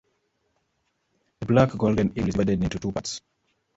The 1.41 1.45
"Black 1.45 1.77
Golden 1.77 2.09
Eagle" 2.15 2.29
is 2.29 2.33
divided 2.33 2.63
into 2.63 2.79
two 2.79 2.91
parts. 2.91 3.21